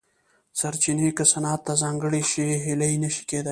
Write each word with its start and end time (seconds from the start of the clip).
سرچینې 0.59 1.09
که 1.17 1.23
صنعت 1.33 1.61
ته 1.67 1.73
ځانګړې 1.81 2.21
شي 2.31 2.47
هیلې 2.65 2.89
نه 3.03 3.09
شي 3.15 3.23
کېدای. 3.29 3.49